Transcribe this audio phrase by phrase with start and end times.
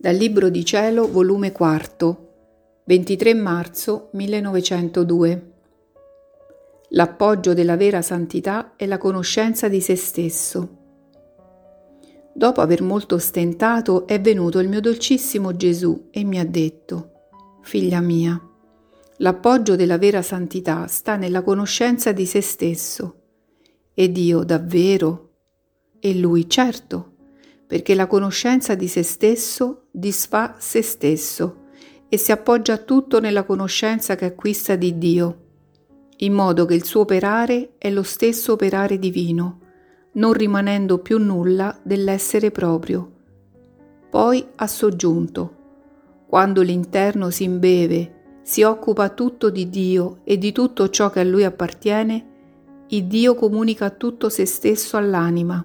[0.00, 2.28] Dal Libro di Cielo, volume 4,
[2.84, 5.52] 23 marzo 1902.
[6.90, 10.78] L'appoggio della vera santità è la conoscenza di se stesso.
[12.32, 17.10] Dopo aver molto stentato è venuto il mio dolcissimo Gesù e mi ha detto,
[17.62, 18.40] Figlia mia,
[19.20, 23.14] l'appoggio della vera santità sta nella conoscenza di se stesso.
[23.94, 25.28] Ed io davvero?
[26.00, 27.10] E lui certo
[27.70, 31.66] perché la conoscenza di se stesso disfa se stesso
[32.08, 35.38] e si appoggia tutto nella conoscenza che acquista di Dio,
[36.16, 39.60] in modo che il suo operare è lo stesso operare divino,
[40.14, 43.08] non rimanendo più nulla dell'essere proprio.
[44.10, 45.54] Poi ha soggiunto,
[46.26, 48.19] quando l'interno si imbeve,
[48.50, 52.26] si occupa tutto di Dio e di tutto ciò che a lui appartiene,
[52.88, 55.64] il Dio comunica tutto se stesso all'anima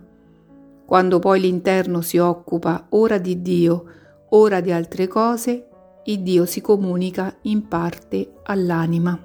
[0.86, 3.86] quando poi l'interno si occupa ora di Dio,
[4.30, 5.68] ora di altre cose,
[6.06, 9.20] il Dio si comunica in parte all'anima.